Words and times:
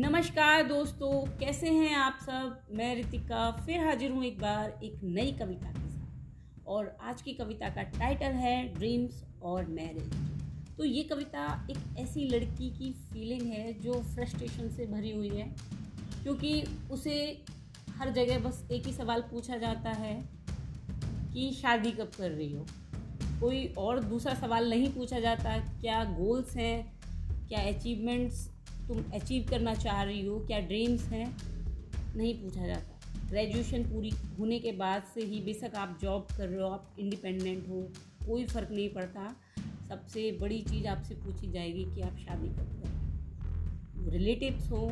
नमस्कार 0.00 0.62
दोस्तों, 0.62 1.10
कैसे 1.38 1.68
हैं 1.68 1.94
आप 1.94 2.18
सब? 2.22 2.76
मैं 2.76 2.94
रितिका, 2.96 3.50
फिर 3.66 3.84
हाजिर 3.86 4.10
हूँ 4.10 4.24
एक 4.24 4.38
बार 4.40 4.78
एक 4.84 5.00
नई 5.04 5.32
कविता 5.32 5.72
के 5.72 5.88
साथ। 5.88 6.68
और 6.68 6.86
आज 7.02 7.20
की 7.22 7.32
कविता 7.32 7.68
का 7.68 7.82
टाइटल 7.98 8.36
है 8.36 8.52
ड्रीम्स 8.74 9.22
और 9.42 9.66
मैरिज 9.68 10.12
तो 10.76 10.84
ये 10.84 11.02
कविता 11.02 11.44
एक 11.70 11.98
ऐसी 11.98 12.24
लड़की 12.28 12.70
की 12.70 12.92
फीलिंग 13.02 13.42
है 13.42 13.72
जो 13.80 14.00
फ्रस्ट्रेशन 14.04 14.68
से 14.68 14.86
भरी 14.86 15.10
हुई 15.10 15.28
है, 15.28 15.44
क्योंकि 16.22 16.62
उसे 16.90 17.16
हर 17.98 18.10
जगह 18.10 18.38
बस 18.38 18.66
एक 18.72 18.86
ही 18.86 18.92
सवाल 18.92 19.22
पूछा 19.22 19.56
जाता 19.56 19.90
है 19.96 20.14
कि 21.34 21.50
शादी 21.60 21.90
कब 21.90 22.10
कर 22.18 22.30
रही 22.30 22.52
हो? 22.52 22.66
कोई 23.40 23.66
और 23.78 24.00
दूसरा 24.04 24.34
सवाल 24.34 24.70
नहीं 24.70 24.92
पूछा 24.94 25.20
जाता, 25.20 25.58
क्या 25.80 26.02
गोल्स 26.14 26.56
हैं? 26.56 27.00
क्या 27.48 27.60
अचीवमेंट्स 27.68 28.48
तुम 28.90 29.02
अचीव 29.14 29.46
करना 29.50 29.74
चाह 29.74 30.02
रही 30.02 30.26
हो, 30.26 30.38
क्या 30.38 30.60
ड्रीम्स 30.60 31.02
हैं? 31.02 31.36
नहीं 32.16 32.34
पूछा 32.34 32.66
जाता। 32.66 33.00
ग्रेजुएशन 33.28 33.82
पूरी 33.82 34.10
होने 34.38 34.58
के 34.58 34.72
बाद 34.72 35.02
से 35.14 35.20
ही 35.20 35.40
बेशक 35.40 35.74
आप 35.74 35.98
जॉब 36.02 36.26
कर 36.36 36.48
रहे 36.48 36.60
हो, 36.60 36.68
आप 36.68 36.96
इंडिपेंडेंट 36.98 37.68
हो, 37.68 37.82
कोई 38.26 38.44
फ़र्क 38.44 38.68
नहीं 38.70 38.88
पड़ता। 38.88 39.36
सबसे 39.88 40.32
बड़ी 40.32 40.62
चीज़ 40.62 40.86
आपसे 40.86 41.14
पूछी 41.14 41.52
जाएगी 41.52 41.84
कि 41.84 42.00
आप 42.00 42.16
शादी 42.16 42.48
कब 42.48 42.82
कर। 42.82 44.10
रिलेटिव्स 44.10 44.70
हो, 44.70 44.86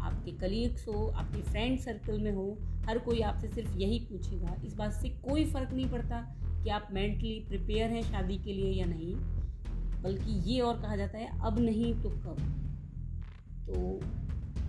आपके 0.00 0.32
कलीग्स 0.32 0.88
हो, 0.88 1.06
आपके 1.06 1.42
फ्रेंड 1.42 1.78
सर्कल 1.78 2.18
में 2.18 2.32
हो, 2.32 2.58
हर 2.84 2.98
कोई 2.98 3.20
आपसे 3.20 3.48
सिर्फ़ 3.48 3.76
यही 3.78 3.98
पूछेगा। 3.98 4.56
इस 4.66 4.74
बात 4.74 4.92
से 4.92 5.08
कोई 5.08 5.44
फ़र्क 5.44 5.72
नहीं 5.72 5.90
पड़ता 5.90 6.20
कि 6.64 6.70
आप 6.70 6.88
मेंटली 6.92 7.44
प्रिपेयर 7.48 7.90
हैं 7.90 8.02
शादी 8.02 8.38
के 8.38 8.52
लिए 8.52 8.72
या 8.72 8.86
नहीं, 8.86 9.14
बल्कि 10.02 10.52
ये 10.52 10.60
और 10.60 10.82
कहा 10.82 10.96
जाता 10.96 11.18
है, 11.18 11.40
अब 11.40 11.58
नहीं 11.58 11.94
तो 11.94 12.10
कब। 12.10 12.62
तो 13.66 14.00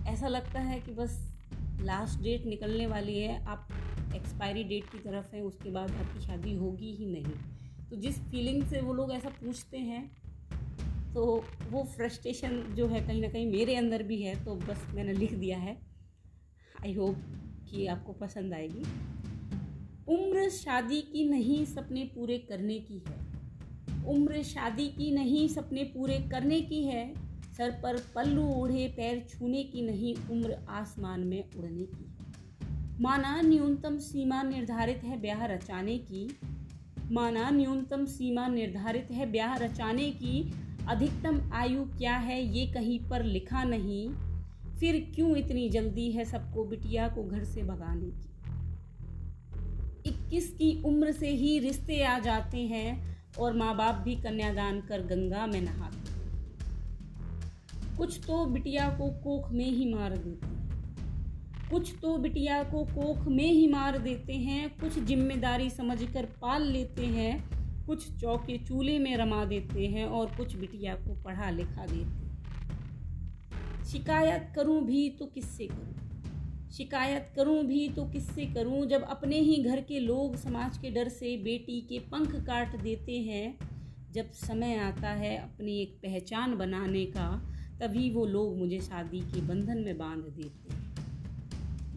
ऐसा 0.06 0.28
लगता 0.28 0.60
है 0.60 0.80
कि 0.80 0.92
बस 0.92 1.18
लास्ट 1.82 2.22
डेट 2.22 2.46
निकलने 2.46 2.86
वाली 2.86 3.18
है, 3.18 3.44
आप 3.44 3.68
एक्सपायरी 4.14 4.64
डेट 4.64 4.84
की 4.84 4.98
तरफ़ 4.98 5.34
हैं, 5.34 5.42
उसके 5.42 5.70
बाद 5.70 5.90
आपकी 5.90 6.20
शादी 6.20 6.54
होगी 6.54 6.92
ही 6.92 7.06
नहीं। 7.06 7.88
तो 7.90 7.96
जिस 7.96 8.18
फीलिंग 8.20 8.62
से 8.64 8.80
वो 8.80 8.92
लोग 8.92 9.12
ऐसा 9.12 9.28
पूछते 9.28 9.78
हैं 9.78 10.18
तो 11.14 11.44
वो 11.70 11.82
फ्रस्ट्रेशन 11.84 12.60
जो 12.76 12.86
है 12.86 13.00
कहीं 13.06 13.20
ना 13.22 13.28
कहीं 13.28 13.50
मेरे 13.50 13.74
अंदर 13.74 14.02
भी 14.02 14.20
है 14.22 14.44
तो 14.44 14.54
बस 14.54 14.86
मैंने 14.94 15.12
लिख 15.12 15.32
दिया 15.34 15.58
है। 15.58 15.76
आई 16.82 16.92
होप 16.94 17.16
कि 17.70 17.86
आपको 17.86 18.12
पसंद 18.12 18.54
आएगी। 18.54 18.82
उम्र 20.08 20.48
शादी 20.50 21.00
की 21.02 21.28
नहीं, 21.28 21.64
सपने 21.64 22.04
पूरे 22.04 22.38
करने 22.38 22.78
की 22.80 23.02
है। 23.08 24.04
उम्र 24.06 24.42
शादी 24.42 24.88
की 24.88 25.10
नहीं, 25.10 25.48
सपने 25.48 25.84
पूरे 25.84 26.18
करने 26.30 26.60
की 26.60 26.82
है 26.84 27.27
सर 27.58 27.70
पर 27.70 27.96
पल्लू 28.14 28.42
ओढ़े 28.42 28.86
पैर 28.96 29.26
छूने 29.30 29.62
की 29.62 29.82
नहीं, 29.82 30.14
उम्र 30.30 30.56
आसमान 30.68 31.20
में 31.20 31.44
उड़ने 31.56 31.84
की। 31.84 32.16
माना 33.00 33.40
न्यूनतम 33.40 33.98
सीमा 33.98 34.42
निर्धारित 34.42 35.00
है 35.04 35.20
ब्याह 35.20 35.44
रचाने 35.46 35.98
की। 35.98 36.38
माना 37.12 37.50
न्यूनतम 37.50 38.04
सीमा 38.04 38.48
निर्धारित 38.48 39.08
है 39.10 39.26
ब्याह 39.32 39.56
रचाने 39.56 40.10
की। 40.10 40.52
अधिकतम 40.88 41.50
आयु 41.52 41.84
क्या 41.84 42.16
है 42.16 42.40
ये 42.42 42.66
कहीं 42.66 43.00
पर 43.08 43.24
लिखा 43.24 43.64
नहीं। 43.64 44.08
फिर 44.80 45.12
क्यों 45.14 45.36
इतनी 45.36 45.68
जल्दी 45.70 46.10
है 46.12 46.24
सबको 46.24 46.64
बिटिया 46.64 47.08
को 47.08 47.24
घर 47.24 47.44
से 47.44 47.62
भगाने 47.62 48.10
की। 48.10 48.30
इक्कीस 50.10 50.50
की 50.50 50.82
उम्र 50.82 51.12
से 51.12 51.30
ही 51.30 51.58
रिश्ते 51.58 52.02
आ 52.04 52.18
जाते 52.18 52.58
हैं 52.58 53.18
और 53.38 53.56
माँ 53.56 53.76
बाप 53.76 53.94
भी 53.94 54.16
कन्यादान 54.16 54.80
कर 54.80 55.02
गंगा 55.02 55.46
में 55.46 55.60
नहाते 55.60 55.97
कुछ 57.98 58.18
तो 58.26 58.44
बिटिया 58.46 58.88
को 58.88 59.10
कोख 59.10 59.50
में 59.52 59.64
ही 59.64 59.94
मार 59.94 60.16
देते 60.16 60.46
हैं। 60.46 61.70
कुछ 61.70 61.92
तो 62.02 62.16
बिटिया 62.18 62.62
को 62.62 62.84
कोख 62.84 63.26
में 63.28 63.44
ही 63.44 63.66
मार 63.68 63.98
देते 63.98 64.32
हैं, 64.32 64.68
कुछ 64.78 64.98
ज़िम्मेदारी 64.98 65.70
समझकर 65.70 66.24
पाल 66.24 66.62
लेते 66.62 67.06
हैं, 67.06 67.42
कुछ 67.86 68.06
चौके 68.20 68.58
चूल्हे 68.58 68.98
में 68.98 69.16
रमा 69.16 69.44
देते 69.44 69.86
हैं 69.86 70.06
और 70.06 70.26
कुछ 70.36 70.56
बिटिया 70.56 70.94
को 70.94 71.14
पढ़ा 71.22 71.50
लिखा 71.50 71.86
देते 71.86 72.04
हैं। 72.04 73.84
शिकायत 73.84 74.52
करूँ 74.56 74.80
भी 74.84 75.08
तो 75.10 75.26
किससे 75.26 75.66
करूँ? 75.66 76.70
शिकायत 76.70 77.32
करूँ 77.36 77.62
भी 77.64 77.88
तो 77.88 78.04
किससे 78.04 78.46
करूँ? 78.46 78.86
जब 78.86 79.02
अपने 79.02 79.38
ही 79.38 79.62
घर 79.62 79.80
के 79.80 80.00
लोग 80.00 80.36
समाज 80.36 80.78
के 80.78 80.90
डर 80.90 81.08
से 81.08 81.36
बेटी 81.36 81.80
के 81.80 81.98
पंख 81.98 82.34
काट 82.46 82.80
देते 82.82 83.18
हैं, 83.18 83.58
जब 84.12 84.30
समय 84.30 84.76
आता 84.76 85.08
है 85.08 85.36
अपनी 85.36 85.80
एक 85.82 85.98
पहचान 86.02 86.56
बनाने 86.56 87.04
का 87.06 87.30
तभी 87.80 88.10
वो 88.10 88.26
लोग 88.26 88.58
मुझे 88.58 88.80
शादी 88.80 89.20
के 89.20 89.40
बंधन 89.40 89.78
में 89.78 89.98
बाँध 89.98 90.20
देते 90.20 90.76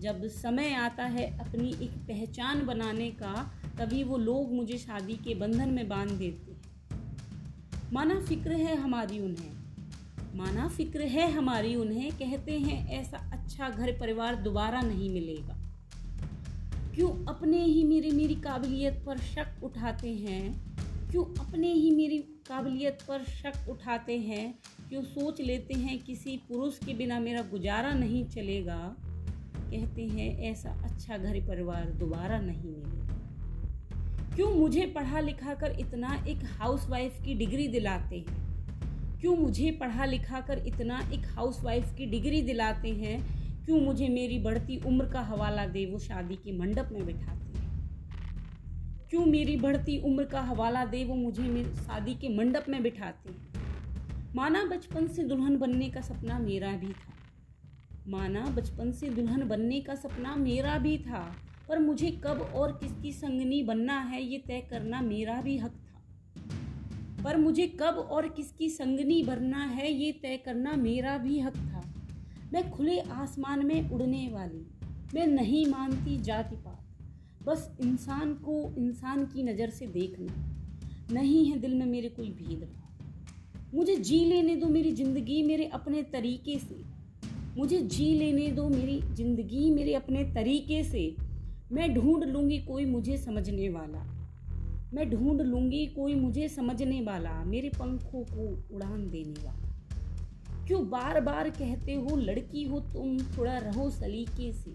जब 0.01 0.27
समय 0.27 0.73
आता 0.73 1.03
है 1.05 1.39
अपनी 1.39 1.69
एक 1.69 1.91
पहचान 2.07 2.65
बनाने 2.65 3.09
का, 3.11 3.51
तभी 3.79 4.03
वो 4.03 4.17
लोग 4.17 4.53
मुझे 4.53 4.77
शादी 4.77 5.13
के 5.13 5.35
बंधन 5.35 5.69
में 5.69 5.89
बाँध 5.89 6.11
देते 6.11 6.51
माना 7.93 8.19
फ़िक्र 8.21 8.51
है 8.51 8.75
हमारी 8.75 9.19
उन्हें। 9.19 9.51
माना 10.35 10.67
फ़िक्र 10.67 11.01
है 11.01 11.31
हमारी 11.31 11.75
उन्हें, 11.75 12.11
कहते 12.11 12.59
हैं 12.59 12.89
ऐसा 12.89 13.17
अच्छा 13.17 13.69
घर 13.69 13.91
परिवार 13.99 14.35
दोबारा 14.35 14.81
नहीं 14.81 15.09
मिलेगा। 15.09 15.57
क्यों 16.95 17.25
अपने 17.25 17.63
ही 17.63 17.83
मेरी 17.83 18.11
मेरी 18.11 18.35
काबिलियत 18.35 19.03
पर 19.05 19.17
शक 19.17 19.63
उठाते 19.63 20.13
हैं? 20.13 20.71
क्यों 21.11 21.25
अपने 21.45 21.73
ही 21.73 21.91
मेरी 21.91 22.17
काबिलियत 22.17 22.99
पर 23.07 23.23
शक 23.23 23.69
उठाते 23.69 24.17
हैं? 24.17 24.59
क्यों 24.91 25.03
सोच 25.03 25.41
लेते 25.41 25.73
हैं 25.73 25.99
किसी 25.99 26.37
पुरुष 26.37 26.77
के 26.77 26.93
बिना 26.93 27.19
मेरा 27.19 27.41
गुजारा 27.41 27.93
नहीं 27.93 28.25
चलेगा? 28.25 28.95
कहते 29.57 30.05
हैं, 30.05 30.51
ऐसा 30.51 30.69
अच्छा 30.69 31.17
घर 31.17 31.47
परिवार 31.47 31.89
दोबारा 31.89 32.39
नहीं 32.39 32.69
मिलेगा। 32.69 34.35
क्यों 34.35 34.51
मुझे 34.51 34.85
पढ़ा 34.85 35.19
लिखा 35.19 35.53
कर 35.53 35.71
इतना 35.79 36.25
एक 36.27 36.37
हाउसवाइफ 36.43 37.23
की 37.25 37.33
डिग्री 37.33 37.67
दिलाते 37.67 38.25
हैं? 38.29 39.19
क्यों 39.19 39.37
मुझे 39.37 39.71
पढ़ा 39.71 40.05
लिखा 40.05 40.41
कर 40.41 40.57
इतना 40.57 40.99
एक 41.13 41.21
हाउसवाइफ 41.25 41.95
की 41.97 42.05
डिग्री 42.05 42.41
दिलाते 42.41 42.89
हैं? 42.89 43.21
क्यों 43.65 43.81
मुझे 43.81 44.09
मेरी 44.09 44.39
बढ़ती 44.39 44.77
उम्र 44.77 45.05
का 45.05 45.21
हवाला 45.21 45.65
दे 45.65 45.85
वो 45.85 45.99
शादी 45.99 46.35
के 46.35 46.57
मंडप 46.57 46.89
में 46.91 47.05
बिठाते 47.05 47.59
हैं? 47.59 47.89
क्यों 49.09 49.25
मेरी 49.25 49.55
बढ़ती 49.55 50.01
उम्र 50.01 50.23
का 50.23 50.41
हवाला 50.41 50.85
दे 50.85 51.03
वो 51.03 51.15
मुझे 51.15 51.63
शादी 51.63 52.15
के 52.15 52.29
मंडप 52.29 52.65
में 52.69 52.83
बिठाते 52.83 53.29
हैं? 53.29 53.50
माना 54.35 54.63
बचपन 54.65 55.07
से 55.07 55.23
दुल्हन 55.23 55.57
बनने 55.57 55.89
का 55.89 56.01
सपना 56.01 56.37
मेरा 56.39 56.71
भी 56.71 56.87
था। 56.87 57.13
माना 58.07 58.43
बचपन 58.51 58.91
से 58.91 59.09
दुल्हन 59.09 59.47
बनने 59.47 59.79
का 59.81 59.95
सपना 59.95 60.35
मेरा 60.35 60.77
भी 60.77 60.97
था, 60.99 61.19
पर 61.69 61.79
मुझे 61.79 62.11
कब 62.23 62.41
और 62.55 62.71
किसकी 62.73 63.11
संगनी 63.11 63.61
बनना 63.63 63.99
है 64.01 64.21
ये 64.23 64.37
तय 64.47 64.61
करना 64.69 65.01
मेरा 65.01 65.41
भी 65.41 65.57
हक 65.57 65.71
था। 65.71 67.23
पर 67.23 67.37
मुझे 67.37 67.67
कब 67.81 67.97
और 68.11 68.27
किसकी 68.27 68.69
संगनी 68.69 69.21
बनना 69.23 69.65
है 69.65 69.91
ये 69.91 70.11
तय 70.21 70.37
करना 70.37 70.75
मेरा 70.77 71.17
भी 71.17 71.39
हक 71.39 71.55
था। 71.55 71.83
मैं 72.53 72.69
खुले 72.71 72.99
आसमान 72.99 73.65
में 73.65 73.89
उड़ने 73.89 74.27
वाली, 74.31 74.65
मैं 75.15 75.27
नहीं 75.27 75.65
मानती 75.65 76.17
जाति 76.19 76.55
पात। 76.55 76.77
बस 77.43 77.69
इंसान 77.81 78.33
को 78.35 78.61
इंसान 78.77 79.25
की 79.25 79.43
नज़र 79.43 79.69
से 79.69 79.87
देखना, 79.89 80.33
नहीं 81.11 81.45
है 81.45 81.59
दिल 81.59 81.75
में 81.75 81.85
मेरे 81.85 82.09
कोई 82.09 82.29
भेदभाव। 82.31 82.80
मुझे 83.73 83.95
जी 83.95 84.25
लेने 84.25 84.55
दो 84.55 84.67
मेरी 84.67 84.91
ज़िंदगी 84.91 85.43
मेरे 85.43 85.65
अपने 85.65 86.03
तरीके 86.03 86.59
से। 86.59 86.83
मुझे 87.57 87.81
जी 87.81 88.13
लेने 88.13 88.47
दो 88.47 88.69
मेरी 88.69 89.01
ज़िंदगी 89.01 89.71
मेरे 89.71 89.93
अपने 89.93 90.23
तरीके 90.23 90.83
से। 90.83 91.15
मैं 91.71 91.93
ढूंढ 91.93 92.23
लूँगी 92.23 92.57
कोई 92.57 92.85
मुझे 92.85 93.17
समझने 93.17 93.69
वाला। 93.69 94.03
मैं 94.93 95.09
ढूंढ 95.09 95.41
लूँगी 95.41 95.85
कोई 95.85 96.15
मुझे 96.15 96.49
समझने 96.49 97.01
वाला, 97.01 97.43
मेरे 97.43 97.69
पंखों 97.69 98.23
को 98.23 98.75
उड़ान 98.75 99.09
देने 99.09 99.45
वाला। 99.45 99.71
क्यों 100.67 100.89
बार 100.89 101.21
बार 101.21 101.49
कहते 101.49 101.93
हो 101.93 102.15
लड़की 102.15 102.63
हो 102.63 102.79
तुम, 102.79 103.17
थोड़ा 103.37 103.57
रहो 103.57 103.89
सलीके 103.89 104.53
से। 104.53 104.71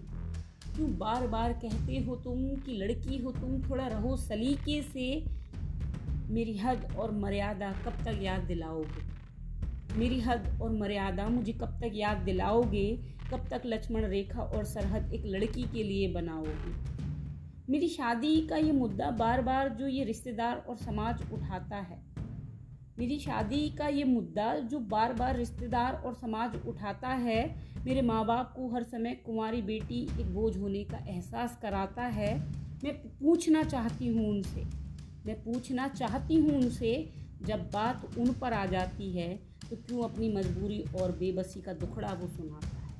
क्यों 0.75 0.97
बार 0.97 1.27
बार 1.27 1.53
कहते 1.53 1.97
हो 1.97 2.15
तुम 2.15 2.55
कि 2.55 2.71
लड़की 2.71 3.17
हो 3.17 3.31
तुम, 3.31 3.69
थोड़ा 3.69 3.87
रहो 3.87 4.17
सलीके 4.17 4.81
से? 4.81 5.36
मेरी 6.29 6.57
हद 6.57 6.95
और 6.99 7.11
मर्यादा 7.11 7.71
कब 7.85 8.03
तक 8.05 8.19
याद 8.21 8.39
दिलाओगे? 8.39 9.05
मेरी 9.97 10.19
हद 10.19 10.59
और 10.61 10.71
मर्यादा 10.71 11.27
मुझे 11.27 11.53
कब 11.53 11.79
तक 11.81 11.91
याद 11.93 12.17
दिलाओगे? 12.17 12.99
कब 13.31 13.47
तक 13.49 13.61
लक्ष्मण 13.65 14.05
रेखा 14.05 14.41
और 14.41 14.63
सरहद 14.63 15.13
एक 15.13 15.25
लड़की 15.25 15.63
के 15.63 15.83
लिए 15.83 16.13
बनाओगे? 16.13 16.73
मेरी 17.69 17.87
शादी 17.87 18.47
का 18.47 18.57
ये 18.57 18.71
मुद्दा 18.71 19.09
बार 19.11 19.41
बार 19.41 19.69
जो 19.69 19.87
ये 19.87 20.03
रिश्तेदार 20.03 20.57
और 20.69 20.77
समाज 20.77 21.21
उठाता 21.33 21.75
है। 21.75 22.01
मेरी 22.99 23.19
शादी 23.19 23.69
का 23.69 23.87
ये 23.87 24.03
मुद्दा 24.03 24.53
जो 24.55 24.79
बार 24.79 25.13
बार 25.13 25.35
रिश्तेदार 25.35 25.93
और 25.93 26.13
समाज 26.13 26.55
उठाता 26.67 27.07
है, 27.07 27.43
मेरे 27.85 28.01
माँ 28.01 28.25
बाप 28.25 28.53
को 28.55 28.67
हर 28.75 28.83
समय 28.83 29.13
कुंवारी 29.25 29.61
बेटी 29.61 30.01
एक 30.21 30.33
बोझ 30.33 30.57
होने 30.57 30.83
का 30.83 30.97
एहसास 30.97 31.57
कराता 31.61 32.03
है, 32.03 32.35
मैं 32.83 32.93
पूछना 33.19 33.63
चाहती 33.63 34.07
हूँ 34.07 34.29
उनसे। 34.29 34.86
मैं 35.27 35.35
पूछना 35.43 35.87
चाहती 35.87 36.35
हूँ 36.35 36.51
उनसे, 36.51 37.09
जब 37.43 37.69
बात 37.71 38.17
उन 38.17 38.33
पर 38.33 38.53
आ 38.53 38.65
जाती 38.65 39.11
है 39.11 39.27
तो 39.69 39.75
क्यों 39.77 40.03
अपनी 40.03 40.29
मजबूरी 40.33 40.79
और 41.01 41.11
बेबसी 41.11 41.61
का 41.61 41.73
दुखड़ा 41.73 42.13
वो 42.13 42.27
सुनाता 42.27 42.77
है? 42.77 42.95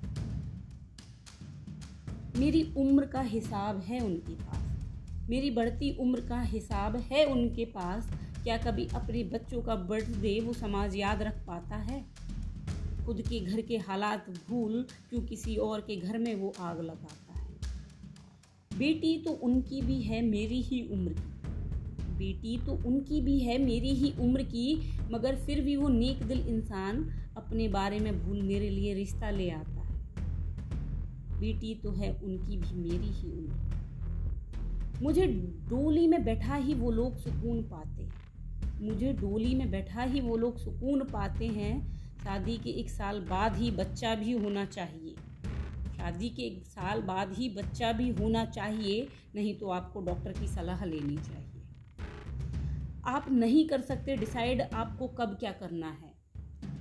मेरी 2.40 2.62
उम्र 2.78 3.06
का 3.06 3.22
हिसाब 3.22 3.80
है 3.80 4.00
उनके 4.00 4.34
पास। 4.34 5.30
मेरी 5.30 5.52
बढ़ती 5.52 5.96
उम्र 6.00 6.22
का 6.22 6.42
हिसाब 6.42 6.96
है 6.96 7.26
उनके 7.26 7.66
पास। 7.66 8.10
क्या 8.44 8.58
कभी 8.58 8.88
अपने 8.96 9.24
बच्चों 9.24 9.62
का 9.62 9.76
बर्थडे 9.76 10.40
वो 10.40 10.54
समाज 10.54 10.96
याद 10.96 11.22
रख 11.22 11.38
पाता 11.48 11.76
है? 11.76 12.06
खुद 13.06 13.22
के 13.22 13.40
घर 13.40 13.62
के 13.62 13.78
हालात 13.78 14.30
भूल 14.50 14.86
क्यों 15.10 15.22
किसी 15.22 15.56
और 15.56 15.82
के 15.82 15.96
घर 15.96 16.18
में 16.18 16.36
वो 16.36 16.54
आग 16.60 16.82
लगाता 16.82 17.40
है? 17.40 17.46
बेटी 18.78 19.18
तो 19.18 19.32
उनकी 19.32 19.82
भी 19.82 20.02
है 20.02 20.22
मेरी 20.22 20.62
ही 20.62 20.88
उम्र 20.92 21.14
की। 21.14 21.37
बेटी 22.18 22.58
तो 22.66 22.72
उनकी 22.88 23.22
भी 23.22 23.40
है 23.40 23.58
मेरी 23.58 23.90
ही 23.90 24.14
उम्र 24.20 24.44
की, 24.44 24.94
मगर 25.12 25.36
फिर 25.36 25.62
भी 25.62 25.76
वो 25.76 25.88
नेक 25.90 26.24
दिल 26.24 26.48
इंसान 26.48 27.04
अपने 27.38 27.68
बारे 27.68 28.00
में 28.00 28.20
भूल 28.20 28.42
मेरे 28.42 28.70
लिए 28.70 28.94
रिश्ता 28.94 29.30
ले 29.30 29.50
आता 29.50 29.82
है। 29.82 29.96
बेटी 31.40 31.74
तो 31.76 31.92
है 31.92 32.12
उनकी 32.14 32.58
भी 32.58 32.76
मेरी 32.76 33.12
ही 33.12 33.32
उम्र। 33.32 33.76
मुझे 35.04 35.28
डोली 35.70 36.08
में 36.08 36.24
बैठा 36.26 36.56
ही 36.56 36.74
वो 36.74 36.92
लोग 36.92 37.18
सुकून 37.18 37.62
पाते 37.64 38.04
हैं। 38.04 38.82
मुझे 38.82 39.14
डोली 39.14 39.54
में 39.56 39.70
बैठा 39.72 40.04
ही 40.04 40.22
वो 40.22 40.38
लोग 40.38 40.58
सुकून 40.58 41.04
पाते 41.04 41.48
हैं। 41.48 41.76
शादी 42.24 42.58
के 42.58 42.70
एक 42.70 42.90
साल 42.90 43.20
बाद 43.20 43.58
ही 43.58 43.72
बच्चा 43.72 44.16
भी 44.16 44.32
होना 44.32 44.66
चाहिए। 44.66 45.16
शादी 45.98 46.30
के 46.30 46.42
एक 46.42 46.66
साल 46.66 47.02
बाद 47.02 47.34
ही 47.34 47.50
बच्चा 47.50 47.92
भी 47.92 48.10
होना 48.10 48.46
चाहिए, 48.46 49.08
नहीं 49.36 49.56
तो 49.56 49.70
आपको 49.70 50.02
डॉक्टर 50.02 50.32
की 50.32 50.48
सलाह 50.48 50.86
लेनी 50.86 51.16
चाहिए। 51.18 51.57
आप 53.08 53.26
नहीं 53.32 53.68
कर 53.68 53.82
सकते 53.82 54.16
डिसाइड 54.18 54.62
आपको 54.62 55.08
कब 55.08 55.38
क्या 55.40 55.52
करना 55.52 55.88
है। 55.88 56.16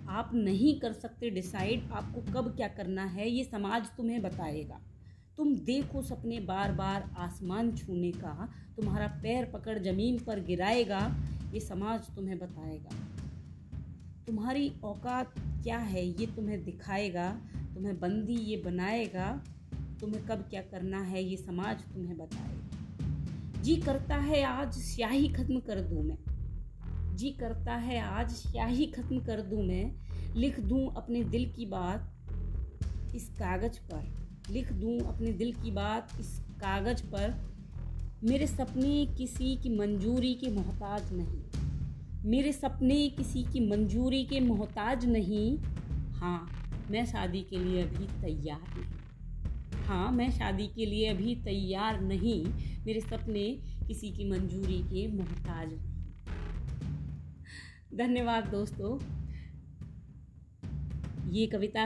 आप 0.09 0.31
नहीं 0.35 0.81
कर 0.81 0.93
सकते 0.93 1.31
डिसाइड 1.31 1.93
आपको 1.93 2.21
कब 2.33 2.49
क्या 2.57 2.69
करना 2.69 3.05
है, 3.05 3.29
ये 3.31 3.45
समाज 3.45 3.87
तुम्हें 3.97 4.23
बताएगा। 4.23 4.81
तुम 5.37 5.55
देखो 5.57 6.03
सपने 6.03 6.41
बार 6.41 6.73
बार 6.73 7.09
आसमान 7.19 7.73
छूने 7.73 8.11
का, 8.13 8.49
तुम्हारा 8.77 9.07
पैर 9.23 9.45
पकड़ 9.45 9.79
ज़मीन 9.79 10.19
पर 10.19 10.41
गिराएगा, 10.41 11.01
ये 11.53 11.61
समाज 11.61 12.15
तुम्हें 12.17 12.39
बताएगा। 12.39 12.97
तुम्हारी 14.27 14.73
औकात 14.85 15.35
क्या 15.39 15.79
है, 15.79 16.07
ये 16.21 16.27
तुम्हें 16.27 16.65
दिखाएगा, 16.65 17.31
तुम्हें 17.75 17.99
बंदी 18.01 18.37
ये 18.37 18.57
बनाएगा, 18.57 19.31
तुम्हें 20.01 20.27
कब 20.27 20.49
क्या 20.51 20.63
करना 20.63 21.03
है, 21.03 21.25
ये 21.25 21.37
समाज 21.37 21.83
तुम्हें 21.95 22.19
बताएगा। 22.19 22.66
जी 23.67 23.77
करता 23.77 24.17
है 24.17 24.43
आज, 24.43 24.73
स्याही 24.73 25.29
खत्म 25.29 25.61
कर 25.61 25.81
दूँ 25.81 26.03
मैं। 26.03 26.19
जी 27.17 27.31
करता 27.31 27.75
है 27.75 28.01
आज, 28.01 28.31
स्याही 28.31 28.87
खत्म 28.87 29.19
कर 29.19 29.43
दूँ 29.43 29.63
मैं। 29.63 29.95
लिख 30.35 30.61
दूँ 30.61 30.95
अपने 30.97 31.25
दिल 31.25 31.53
की 31.53 31.67
बात 31.67 32.17
इस 33.15 33.29
कागज़ 33.29 33.79
पर। 33.79 34.29
लिख 34.51 34.73
दूँ 34.73 35.01
अपने 35.01 35.33
दिल 35.33 35.53
की 35.53 35.71
बात 35.71 36.09
इस 36.21 36.39
कागज़ 36.39 37.03
पर। 37.03 37.55
मेरे 38.25 38.47
सपने 38.47 39.07
किसी 39.07 39.57
की 39.57 39.79
मंजूरी 39.79 40.35
के 40.35 40.51
मोहताज 40.51 41.13
नहीं। 41.13 41.43
मेरे 42.31 42.53
सपने 42.53 43.09
किसी 43.09 43.43
की 43.43 43.71
मंजूरी 43.71 44.25
के 44.25 44.41
मोहताज 44.41 45.07
नहीं। 45.07 45.59
हाँ 46.13 46.49
मैं 46.91 47.07
शादी 47.07 47.43
के 47.43 47.59
लिए 47.59 47.83
अभी 47.83 48.05
तैयार 48.05 48.81
नहीं। 48.81 48.96
हाँ 49.87 50.11
मैं 50.13 50.31
शादी 50.31 50.67
के 50.67 50.87
लिए 50.87 51.09
अभी 51.09 51.35
तैयार 51.45 52.01
नहीं। 52.01 52.45
मेरे 52.87 53.01
सपने 53.01 53.45
किसी 53.87 54.11
की 54.13 54.25
मंजूरी 54.31 54.79
के 54.85 55.07
मोहताज। 55.09 55.73
धन्यवाद 57.99 58.49
दोस्तों। 58.49 58.99
ये 61.33 61.47
कविता 61.47 61.85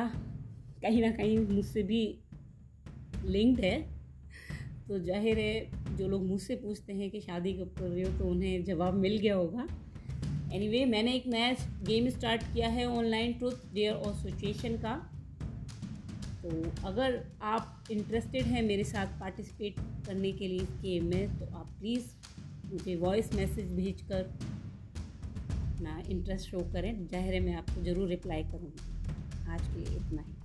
कहीं 0.82 1.02
ना 1.02 1.10
कहीं 1.10 1.38
मुझसे 1.38 1.82
भी 1.82 2.02
लिंक्ड 3.26 3.64
है। 3.64 3.78
तो 4.88 4.98
ज़ाहिर 4.98 5.38
है 5.38 5.96
जो 5.96 6.08
लोग 6.08 6.26
मुझसे 6.26 6.56
पूछते 6.56 6.92
हैं 6.92 7.10
कि 7.10 7.20
शादी 7.20 7.52
कब 7.52 7.74
कर 7.78 7.88
रहे 7.88 8.02
हो 8.02 8.18
तो 8.18 8.24
उन्हें 8.24 8.64
जवाब 8.64 8.94
मिल 8.96 9.18
गया 9.18 9.34
होगा। 9.34 9.66
एनीवे 10.52 10.76
anyway, 10.76 10.90
मैंने 10.90 11.14
एक 11.14 11.26
नया 11.26 11.52
गेम 11.86 12.08
स्टार्ट 12.08 12.42
किया 12.54 12.68
है 12.68 12.86
ऑनलाइन 12.88 13.32
ट्रूथ 13.32 13.72
डेयर 13.74 13.92
और 13.92 14.14
सिचुएशन 14.14 14.76
का। 14.76 15.00
तो 16.42 16.48
अगर 16.88 17.20
आप 17.44 17.84
इंटरेस्टेड 17.90 18.46
हैं 18.46 18.62
मेरे 18.62 18.84
साथ 18.84 19.18
पार्टिसिपेट 19.20 19.80
करने 20.06 20.32
के 20.32 20.48
लिए 20.48 20.66
गेम 20.82 21.04
में 21.06 21.38
तो 21.38 21.46
आप 21.46 21.66
प्लीज़ 21.80 22.06
मुझे 22.72 22.96
वॉइस 22.96 23.32
मैसेज 23.34 23.72
भेज 23.74 24.02
कर 24.02 24.22
अपना 25.70 26.02
इंटरेस्ट 26.08 26.50
शो 26.50 26.60
करें। 26.72 27.06
ज़ाहिर 27.08 27.40
मैं 27.42 27.54
आपको 27.56 27.82
ज़रूर 27.82 28.08
रिप्लाई 28.08 28.42
करूँगी। 28.44 29.48
आज 29.48 29.60
के 29.62 29.78
लिए 29.78 29.96
इतना 29.96 30.22
ही। 30.22 30.39